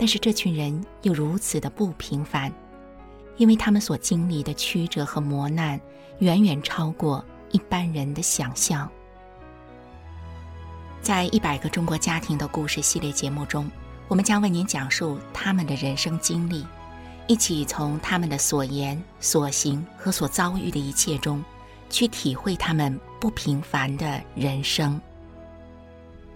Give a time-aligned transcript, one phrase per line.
[0.00, 2.50] 但是这群人又如此的不平凡，
[3.36, 5.78] 因为他们所经历的曲折和磨难，
[6.20, 8.90] 远远超过一般人的想象。
[11.02, 13.70] 在一百个中国家庭的故事系列节目中，
[14.08, 16.64] 我们将为您讲述他们的人生经历，
[17.26, 21.44] 一起从他们的所言、所行和所遭遇的一切中，
[21.90, 24.98] 去体会他们不平凡的人生。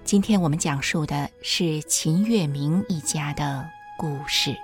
[0.04, 3.66] 今天我们讲述的是秦月明一家的
[3.96, 4.54] 故事。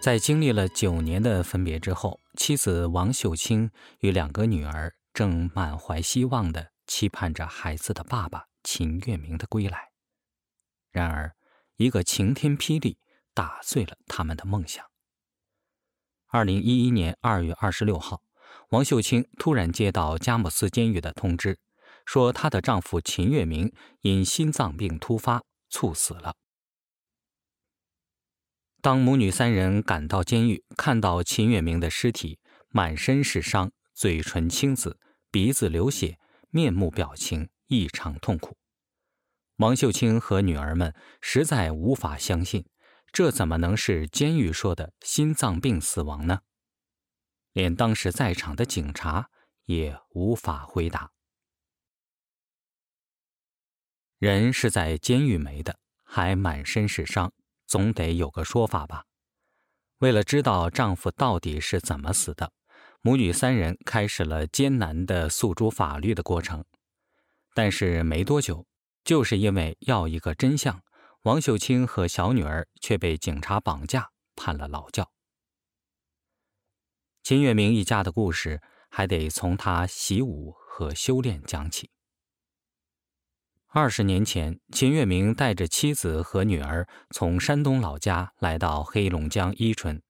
[0.00, 8.49] 在经历了九年的分别之后，妻子王秀清与两个女儿正满怀希望地期盼着孩子的爸爸。
[8.62, 9.90] 秦月明的归来，
[10.90, 11.34] 然而
[11.76, 12.98] 一个晴天霹雳
[13.32, 14.84] 打碎了他们的梦想。
[16.28, 18.22] 二零一一年二月二十六号，
[18.70, 21.58] 王秀清突然接到佳木斯监狱的通知，
[22.04, 26.36] 说她的丈夫秦月明因心脏病突发猝死了。
[28.80, 34.98] 当母女三人赶到监狱，看到秦月明的尸体，满身是伤，嘴唇青紫，
[35.30, 36.18] 鼻子流血，
[36.50, 37.50] 面目表情。
[37.70, 38.56] 异常痛苦，
[39.58, 42.66] 王秀清和女儿们实在无法相信，
[43.12, 46.40] 这怎么能是监狱说的心脏病死亡呢？
[47.52, 49.30] 连当时在场的警察
[49.66, 51.12] 也无法回答。
[54.18, 57.32] 人是在监狱没的，还满身是伤，
[57.68, 59.04] 总得有个说法吧？
[59.98, 62.52] 为了知道丈夫到底是怎么死的，
[63.00, 66.64] 母女三人开始了艰难的诉诸法律的过程。
[67.54, 68.66] 但是没多久，
[69.04, 70.82] 就是因为要一个真相，
[71.22, 75.10] 王秀清和小女儿却被警察绑架，判了劳教。
[77.22, 81.90] 秦月明一家的故事还得从他习武和修炼讲起。
[83.68, 90.02] 二十年前，秦月明带着妻子和女儿从山东老家来到黑龙江伊春。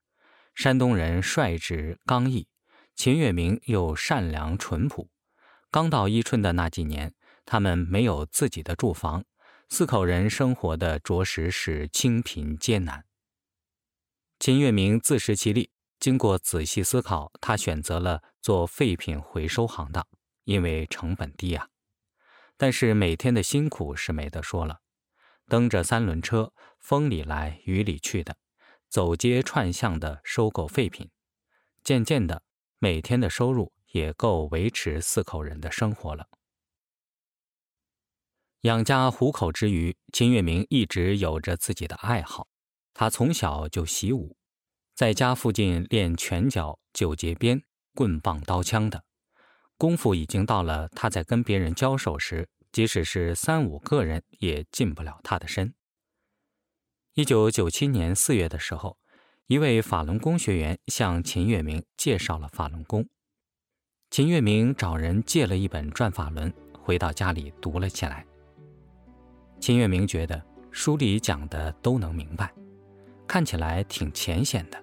[0.55, 2.49] 山东人率直刚毅，
[2.95, 5.11] 秦月明又善良淳朴。
[5.71, 7.15] 刚到伊春的那几年，
[7.51, 9.25] 他们没有自己的住房，
[9.69, 13.05] 四口人生活的着实是清贫艰难。
[14.39, 20.07] 秦月明自食其力，经过仔细思考，他选择了做废品回收行当，
[20.45, 21.67] 因为成本低啊。
[22.57, 24.79] 但是每天的辛苦是没得说了，
[25.49, 28.37] 蹬着三轮车，风里来雨里去的，
[28.89, 31.11] 走街串巷的收购废品，
[31.83, 32.45] 渐渐的，
[32.79, 36.29] 每天的收入也够维持四口人的生活了。
[38.63, 42.47] 养家糊口之余，秦月明一直有着自己的爱好。
[42.93, 44.37] 他从小就习武，
[44.95, 47.63] 在家附近练拳脚、九节鞭、
[47.95, 49.03] 棍棒、刀枪的
[49.79, 55.73] 功夫，已经到了他在跟别人交手时，即使是三五个人也近不了他的身。
[57.15, 58.99] 一九九七年四月的时候，
[59.47, 63.09] 一位法轮功学员向秦月明介绍了法轮功。
[64.11, 66.53] 秦月明找人借了一本《转法轮》，
[66.83, 68.30] 回到家里读了起来。
[69.61, 72.51] 秦月明觉得书里讲的都能明白，
[73.27, 74.79] 看起来挺浅显的，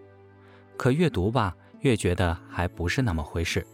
[0.78, 3.66] 可越读吧，越觉得还不是那么回事，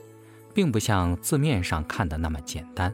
[0.54, 2.94] 并不像字面上看的那么简单。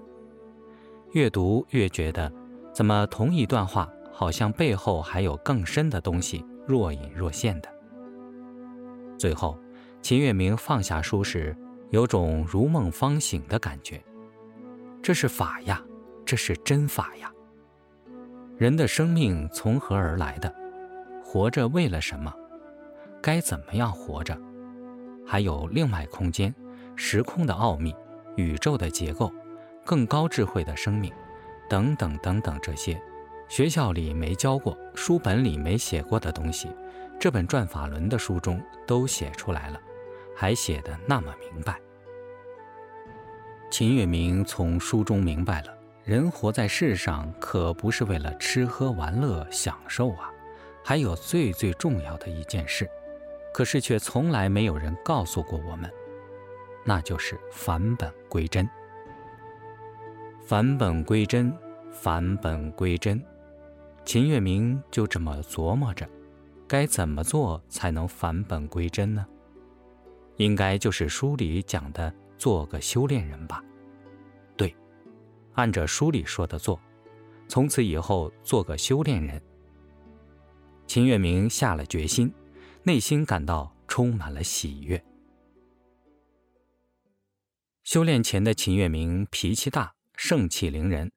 [1.11, 2.31] 越读越觉得，
[2.73, 7.69] 怎么同一段话，好像背后还有更深的东西，若隐若现的。
[9.19, 9.55] 最后，
[10.01, 11.55] 秦月明放下书时，
[11.91, 14.03] 有种如梦方醒的感觉。
[15.03, 15.83] 这是法呀，
[16.25, 17.31] 这是真法呀。
[18.59, 20.53] 人的生命从何而来的？
[21.23, 22.35] 活着为了什么？
[23.21, 24.37] 该怎么样活着？
[25.25, 26.53] 还有另外空间、
[26.93, 27.95] 时空的奥秘、
[28.35, 29.31] 宇宙的结构、
[29.85, 31.09] 更高智慧的生命，
[31.69, 33.01] 等等等等，这些
[33.47, 36.67] 学校里没教过、书本里没写过的东西，
[37.17, 39.79] 这本《转法轮》的书中都写出来了，
[40.35, 41.79] 还写得那么明白。
[43.71, 45.78] 秦月明从书中明白了。
[46.09, 50.33] 人活在世上，可不是为了吃喝玩乐享受啊，
[50.83, 52.89] 还有最最重要的一件事，
[53.53, 55.87] 可是却从来没有人告诉过我们，
[56.83, 58.67] 那就是返本归真。
[60.43, 61.55] 返本归真，
[61.91, 63.23] 返本归真。
[64.03, 66.09] 秦月明就这么琢磨着，
[66.67, 69.23] 该怎么做才能返本归真呢？
[70.37, 73.63] 应该就是书里讲的，做个修炼人吧。
[75.59, 76.79] 按着书里说的做，
[77.49, 79.41] 从此以后做个修炼人。
[80.87, 82.33] 秦月明下了决心，
[82.83, 85.03] 内心感到充满了喜悦。
[87.83, 91.11] 修炼前的秦月明脾气大，盛气凌人。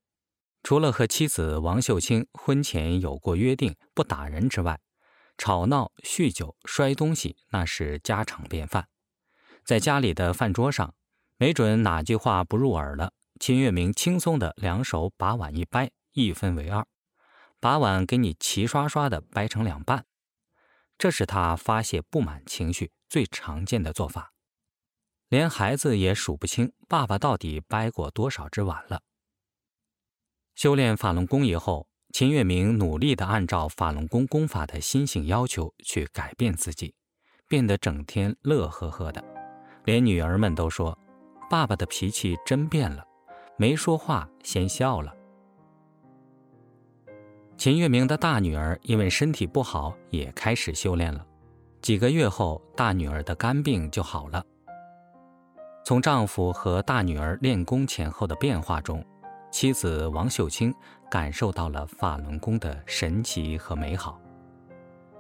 [0.65, 4.81] 除了和妻子王秀清婚前有过约定不打人之外，
[5.39, 8.89] 吵闹、酗酒、摔东西那是家常便饭。
[9.65, 10.97] 在家里的饭桌上，
[11.37, 13.13] 没准哪句话不入耳了，
[13.43, 16.87] 秦月明轻松的两手把碗一掰，一分为二，
[17.59, 20.07] 把碗给你齐刷刷的掰成两半。
[20.97, 24.33] 这是他发泄不满情绪最常见的做法。
[25.29, 29.03] 连孩子也数不清爸爸到底掰过多少只碗了。
[30.55, 36.95] 修炼法轮功以后，秦月明努力的按照法轮功功法的心性要求去改变自己，
[37.49, 39.21] 变得整天乐呵呵的，
[39.85, 40.97] 连女儿们都说
[41.51, 43.05] ：“爸爸的脾气真变了，
[43.63, 45.15] 没说话先笑了。”
[47.57, 51.25] 秦月明的大女儿因为身体不好，也开始修炼了。
[51.81, 54.45] 几个月后，大女儿的肝病就好了。
[55.85, 59.05] 从丈夫和大女儿练功前后的变化中，
[59.53, 60.75] 妻子王秀清
[61.09, 64.21] 感受到了法轮功的神奇和美好，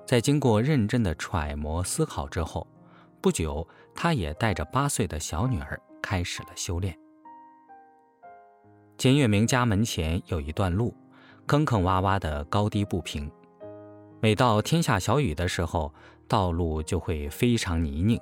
[0.05, 2.67] 在经过认真的揣摩思考之后，
[3.21, 6.99] 不久，她也带着八岁的小女儿开始了修炼。
[9.02, 10.94] 秦月明家门前有一段路，
[11.49, 13.28] 坑坑洼洼的，高低不平，
[14.20, 15.93] 每到天下小雨的时候，
[16.28, 18.20] 道路就会非常泥泞，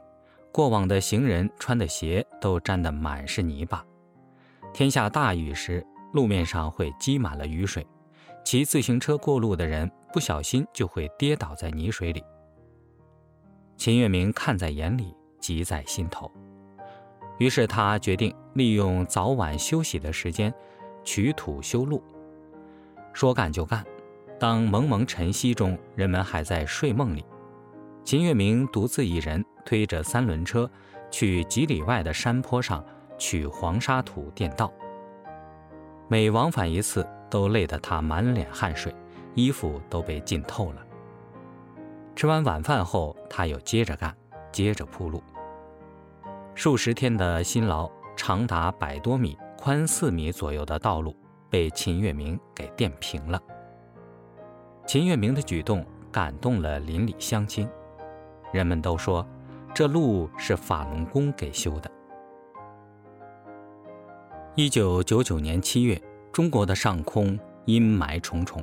[0.50, 3.85] 过往的行人穿的鞋都沾得满是泥巴。
[4.73, 7.87] 天下大雨时，路面上会积满了雨水，
[8.43, 12.25] 骑自行车过路的人不小心就会跌倒在泥水里。
[13.76, 16.33] 秦月明看在眼里，急在心头，
[17.41, 20.53] 于是他决定利用早晚休息的时间，
[21.03, 22.03] 取土修路。
[23.15, 23.83] 说干就干，
[24.39, 27.25] 当蒙蒙晨曦中，人们还在睡梦里，
[28.05, 30.71] 秦月明独自一人推着三轮车，
[31.11, 32.85] 去几里外的山坡上
[33.17, 34.71] 取黄沙土垫道。
[36.09, 38.95] 每往返一次，都累得他满脸汗水，
[39.35, 40.87] 衣服都被浸透了。
[42.15, 44.15] 吃完晚饭后，他又接着干，
[44.53, 45.23] 接着铺路。
[46.62, 51.17] 数十天的辛劳，长达百多米、宽四米左右的道路，
[51.49, 53.41] 被秦月明给垫平了。
[54.87, 57.67] 秦月明的举动感动了邻里乡亲，
[58.52, 59.26] 人们都说，
[59.73, 61.90] 这路是法轮功给修的。
[64.55, 65.99] 一九九九年七月，
[66.31, 68.62] 中国的上空阴霾重重，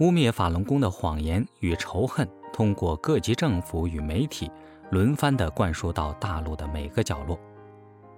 [0.00, 4.50] 污蔑法轮功的谎言与仇恨通过各级政府与媒体
[4.90, 7.38] 轮番地灌输到大陆的每个角落，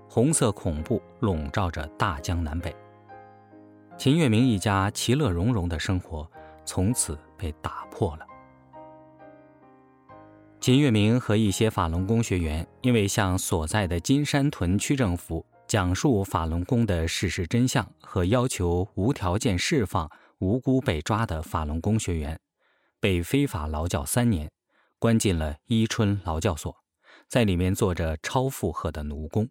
[0.09, 2.75] 红色恐怖笼罩着大江南北。
[3.99, 6.26] 秦月明一家其乐融融的生活
[6.64, 8.26] 从此被打破了。
[10.61, 15.45] 秦月明和一些法轮功学员因为向所在的金山屯区政府。
[15.69, 22.38] 讲述法轮功的事实真相和要求无条件释放无辜被抓的法轮功学员，
[23.00, 24.50] 被非法劳教三年，
[25.02, 26.85] 关进了伊春劳教所，
[27.26, 29.50] 在里面做着超负荷的奴工。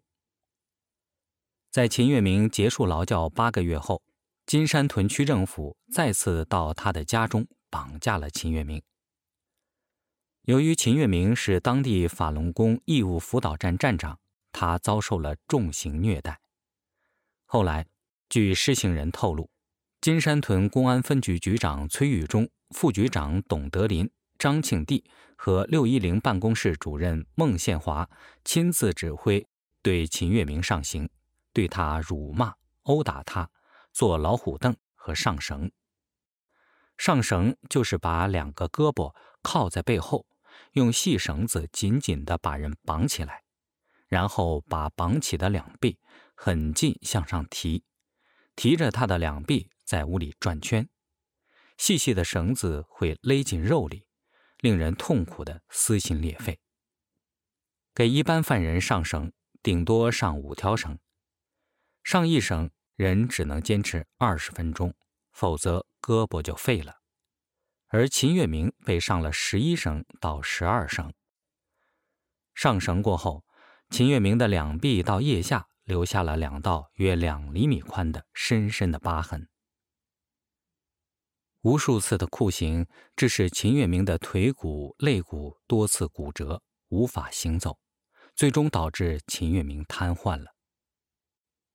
[1.70, 4.02] 在秦月明结束劳教八个月后，
[4.46, 8.82] 金山屯区政府再次到他的家中绑架了秦月明。
[10.44, 14.18] 由于秦月明是当地法轮功义务辅导站站长。
[14.52, 16.40] 他遭受了重刑虐待。
[17.44, 17.86] 后来，
[18.30, 19.50] 据施行人透露，
[20.00, 24.10] 金山屯公安分局局长崔玉忠、副局长董德林、
[24.42, 25.04] 张庆娣
[25.36, 28.10] 和六一零办公室主任孟宪华
[28.44, 29.46] 亲自指挥
[29.82, 31.08] 对秦月明上刑，
[31.52, 33.48] 对他辱骂、殴打他，
[33.92, 35.70] 坐老虎凳和上绳。
[36.98, 40.26] 上绳就是把两个胳膊靠在背后，
[40.72, 43.44] 用细绳子紧紧地把人绑起来。
[44.08, 46.00] 然后把绑起的两臂
[46.34, 47.84] 狠劲向上提，
[48.56, 50.88] 提着他的两臂在屋里转圈，
[51.78, 54.04] 细细的绳子会勒进肉里，
[54.62, 56.60] 令人痛苦的撕心裂肺。
[57.92, 60.98] 给一般犯人上绳，顶多上五条绳，
[62.04, 64.94] 上一绳人只能坚持二十分钟，
[65.32, 67.00] 否则胳膊就废了。
[67.88, 71.12] 而秦月明被上了十一绳到十二绳，
[72.54, 73.44] 上绳过后，
[73.90, 79.48] 秦月明的两臂到腋下留下了两道约两厘米宽的深深的疤痕。
[81.62, 87.78] 无数次的酷刑致使秦月明的腿骨、肋骨多次骨折，无法行走，
[88.34, 90.56] 最终导致秦月明瘫痪了。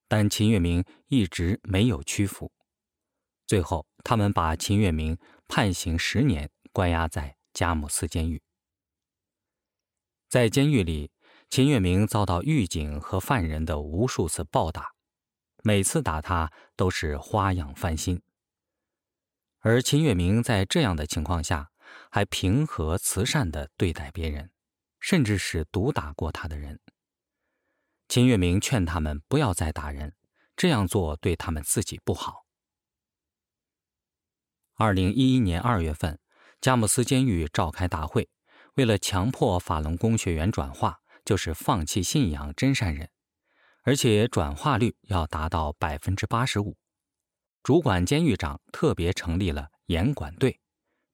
[0.10, 2.52] 但秦月明一直没有屈服。
[3.46, 5.18] 最后，他们把秦月明
[5.48, 8.42] 判刑十年，关押在佳木斯监狱。
[10.28, 11.12] 在监狱里，
[11.50, 14.92] 秦月明遭到狱警和犯人的无数次暴打，
[15.64, 18.22] 每次打他都是花样翻新。
[19.70, 21.72] 而秦月明在这样的情况下，
[22.10, 24.50] 还平和慈善地对待别人，
[25.02, 26.80] 甚至是毒打过他的人。
[28.08, 30.16] 秦月明劝他们不要再打人，
[30.56, 32.46] 这样做对他们自己不好。
[34.76, 36.18] 二零一一年二月份，
[36.62, 38.30] 佳木斯监狱召开大会，
[38.76, 43.10] 为了强迫法轮功学员转化，就是放弃信仰真善人，
[43.84, 46.78] 而且转化率要达到百分之八十五。
[47.68, 50.62] 主管监狱长特别成立了严管队，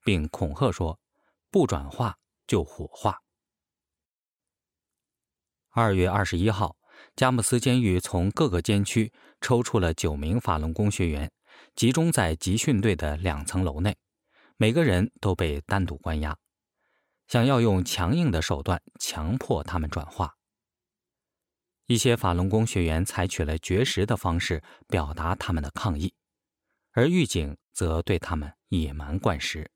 [0.04, 1.00] 并恐吓说
[1.50, 3.24] ：“不转化就火化。”
[5.74, 6.78] 二月二十一号，
[7.16, 11.32] 佳木斯监狱从各个监区抽出了九名法轮功学员，
[11.74, 13.98] 集中在集训队的两层楼内，
[14.58, 16.38] 每个人都被单独关押，
[17.28, 20.36] 想要用强硬的手段强迫他们转化。
[21.88, 26.14] 一些法轮功学员采取了绝食的方式表达他们的抗议。
[26.94, 29.70] 而狱警则对他们野蛮灌食。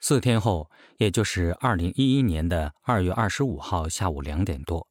[0.00, 4.86] 四天后，也就是二零一一年的二月二十五号下午两点多，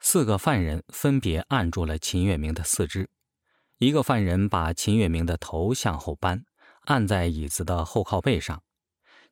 [0.00, 3.08] 四个犯人分别按住了秦月明的四肢。
[3.78, 6.44] 一个犯人把秦月明的头向后扳，
[6.86, 8.62] 按在椅子的后靠背上。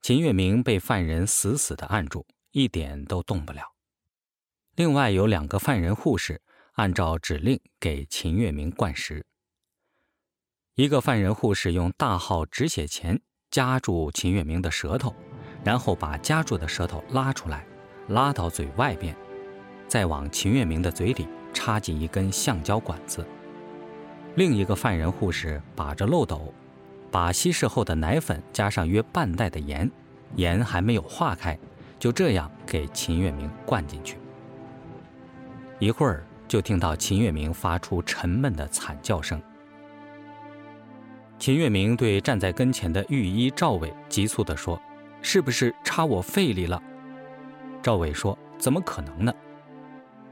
[0.01, 3.75] 秦月明被犯人死死地按住，一点都动不了。
[4.77, 6.41] 另外有两个犯人护士
[6.75, 9.27] 按照指令给秦月明灌食。
[10.79, 13.21] 一个犯人护士用大号止血钳
[13.51, 15.13] 夹住秦月明的舌头，
[15.65, 17.67] 然后把夹住的舌头拉出来，
[18.11, 19.13] 拉到嘴外边，
[19.89, 23.27] 再往秦月明的嘴里插进一根橡胶管子。
[24.37, 26.55] 另一个犯人护士把着漏斗，
[27.11, 29.91] 把稀释后的奶粉加上约半袋的盐，
[30.37, 31.59] 盐还没有化开，
[31.99, 34.17] 就这样给秦月明灌进去。
[35.81, 39.43] 一会儿就听到秦月明发出沉闷的惨叫声。
[41.39, 44.81] 秦月明对站在跟前的御医赵伟急促地说
[45.23, 46.83] ：“是不是插我肺里了？”
[47.81, 49.33] 赵伟说：“怎么可能呢？”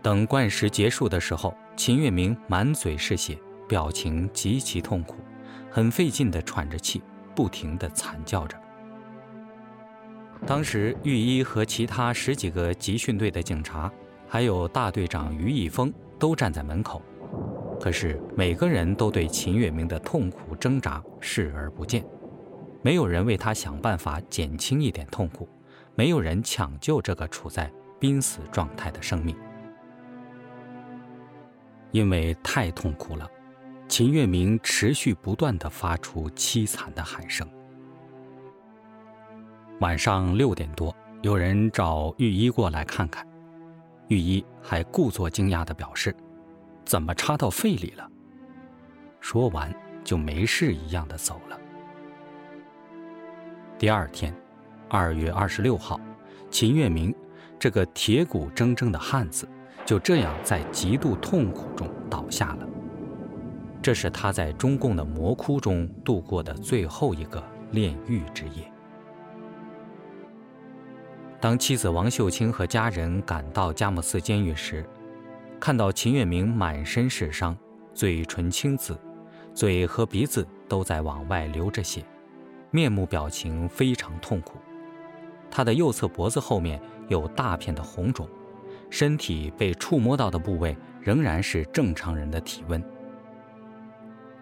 [0.03, 5.15] 等灌食结束的时候，秦月明满嘴是血，表情极其痛苦，
[5.71, 7.01] 很费劲地喘着气，
[7.37, 8.61] 不停地惨叫着。
[10.45, 13.91] 当时，御医和其他十几个集训队的警察，
[14.29, 17.01] 还有大队长于义峰都站在门口。
[17.79, 22.05] 可是每个人都对秦月明的痛苦挣扎视而不见，
[22.83, 25.49] 没有人为他想办法减轻一点痛苦，
[25.95, 29.37] 没有人抢救这个处在濒死状态的生命。
[31.93, 33.31] 因为太痛苦了，
[33.89, 37.49] 秦月明持续不断地发出凄惨的喊声。
[39.81, 43.27] 晚上六点多，有人找御医过来看看，
[44.09, 46.15] 御医还故作惊讶地表示。
[46.87, 48.09] 怎么插到肺里了？
[49.21, 49.75] 说完
[50.05, 51.61] 就没事一样的走了。
[53.77, 54.33] 第二天，
[54.89, 56.01] 二月二十六号，
[56.49, 57.13] 秦月明
[57.59, 59.49] 这个铁骨铮铮的汉子
[59.85, 62.69] 就这样在极度痛苦中倒下了。
[63.83, 68.73] 这是他在中共的魔窟中度过的最后一个炼狱之夜。
[71.41, 74.89] 当妻子王秀清和家人赶到佳木斯监狱时，
[75.59, 77.57] 看到秦月明满身是伤，
[77.95, 78.99] 嘴唇青紫，
[79.55, 82.05] 嘴和鼻子都在往外流着血，
[82.71, 84.59] 面目表情非常痛苦。
[85.51, 88.29] 他的右侧脖子后面有大片的红肿，
[88.91, 92.83] 身体被触摸到的部位仍然是正常人的体温。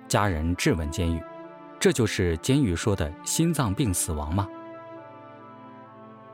[0.08, 1.22] 家人质问监狱
[1.78, 4.48] ：“这就是监狱说的心脏病死亡吗？”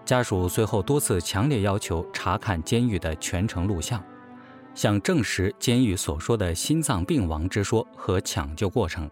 [0.07, 4.03] 家属随后多次强烈要求查看监狱的全程录像。
[4.81, 9.11] 想证实监狱所说的心脏病亡之说和抢救过程，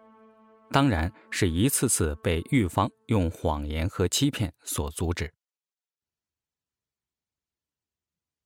[0.71, 5.31] 当然是一次次被狱方用谎言和欺骗所阻止。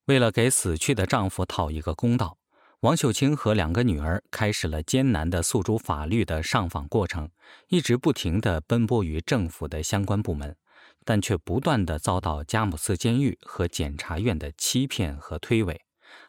[0.07, 2.37] 为了给死去的丈夫讨一个公道，
[2.81, 7.31] 王秀清和两个女儿开始了艰难的诉诸法律的上访过程，
[7.69, 10.57] 一直不停地奔波于政府的相关部门，
[11.05, 15.79] 但却不断地遭到佳木斯监狱和检察院的欺骗和推诿，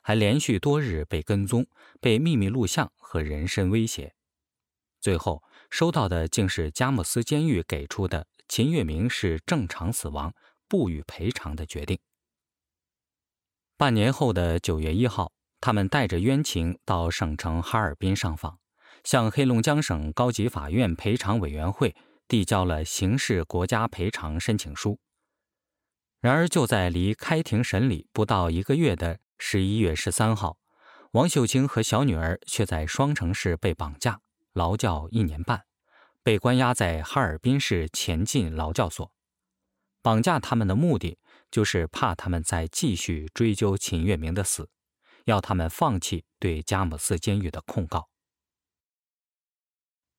[0.01, 1.65] 还连续多日被跟踪、
[1.99, 4.13] 被秘密录像和人身威胁。
[4.99, 10.33] 最后收到的竟是佳木斯监狱给出的秦月明是正常死亡、
[10.67, 11.99] 不予赔偿的决定。
[13.75, 18.59] 半年后的九月一号，他们带着冤情到省城哈尔滨上访，
[19.03, 21.95] 向黑龙江省高级法院赔偿委员会
[22.27, 24.99] 递交了刑事国家赔偿申请书。
[26.21, 30.57] 然而，就在离开庭审理不到一个月的十一月十三号，
[31.11, 34.21] 王秀清和小女儿却在双城市被绑架。
[34.53, 35.65] 劳教一年半，
[36.23, 39.11] 被关押在哈尔滨市前进劳教所。
[40.01, 41.19] 绑架他们的目的，
[41.51, 44.69] 就是怕他们再继续追究秦月明的死，
[45.25, 48.07] 要他们放弃对佳木斯监狱的控告。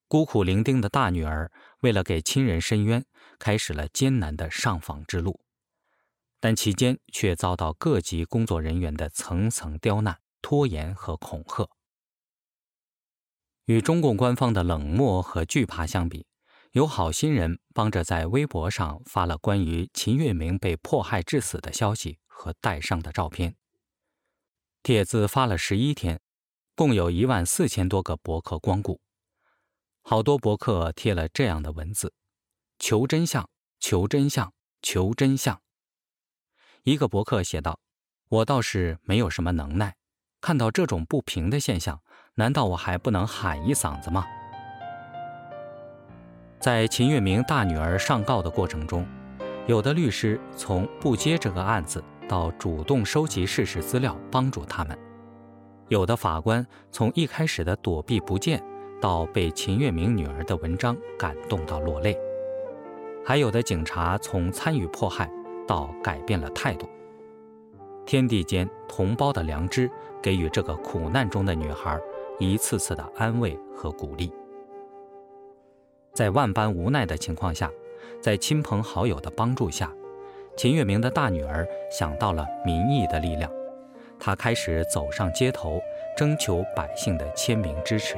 [0.07, 1.50] 孤苦伶仃的大女儿
[1.81, 3.02] 为了给亲人伸冤，
[3.38, 5.40] 开始了艰难的上访之路，
[6.44, 11.70] 但期间却遭到各级工作人员的层层刁难、拖延和恐吓。
[13.64, 16.26] 与中共官方的冷漠和惧怕相比，
[16.72, 23.56] 有好心人帮着在微博上发了关于秦月明被迫害致死的消息和带伤的照片。
[24.82, 26.20] 帖子发了十一天，
[26.74, 29.00] 共有一万四千多个博客光顾。
[30.02, 32.12] 好多博客贴了这样的文字
[32.78, 33.48] ：“求真相，
[33.80, 35.58] 求真相，求真相。”
[36.84, 37.78] 一个博客写道
[38.28, 39.94] ：“我倒是没有什么能耐，
[40.42, 41.99] 看到这种不平的现象。”
[42.36, 44.26] 难道我还不能喊一嗓子吗？
[46.60, 49.06] 在秦月明大女儿上告的过程中，
[49.66, 54.94] 有的律师从不接这个案子到主动收集事实资料帮助他们；
[55.88, 58.62] 有的法官从一开始的躲避不见
[59.00, 62.12] 到被秦月明女儿的文章感动到落泪；
[63.25, 65.30] 还有的警察从参与迫害
[65.66, 66.88] 到改变了态度。
[68.06, 69.90] 天地间同胞的良知
[70.22, 71.98] 给予这个苦难中的女孩。
[72.40, 74.32] 一次次的安慰和鼓励，
[76.14, 77.70] 在万般无奈的情况下，
[78.20, 79.88] 在亲朋好友的帮助下，
[80.56, 83.48] 秦月明的大女儿想到了民意的力量，
[84.18, 85.80] 她开始走上街头，
[86.16, 88.16] 征求百姓的签名支持。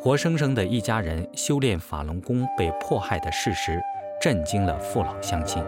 [0.00, 3.78] 活生生的一家人修炼法轮功被迫害的事实，
[4.22, 5.62] 震惊了父老乡亲。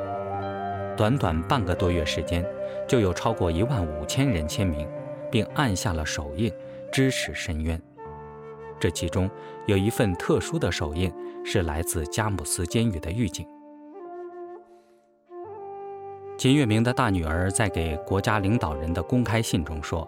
[0.97, 2.45] 短短半个多月时间，
[2.87, 4.89] 就有超过一万五千人签名，
[5.31, 6.53] 并按下了手印。
[6.93, 7.81] 支持申冤，
[8.79, 9.31] 这其中
[9.65, 11.11] 有一份特殊的手印，
[11.43, 13.47] 是来自佳木斯监狱的狱警。
[16.37, 20.07] 秦月明的大女儿在给国家领导人的公开信中说：“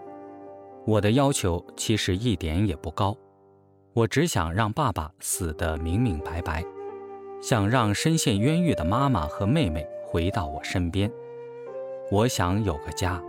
[0.84, 3.16] 我的要求其实一点也不高，
[3.94, 6.62] 我只想让爸爸死得明明白白，
[7.40, 11.10] 想让深陷冤狱的妈妈和妹妹回到我身边。
[12.08, 13.20] 我想有个家，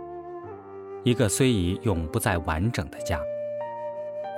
[1.02, 3.20] 一个虽已永不再完整的家。”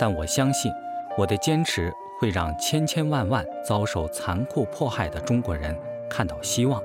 [0.00, 0.72] 但我相信，
[1.18, 5.76] 我的坚持会让千千万万遭受残酷迫害的中国人
[6.08, 6.82] 看到希望，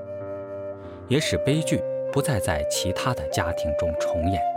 [1.08, 4.53] 也使悲剧不再在其他的家庭中重演。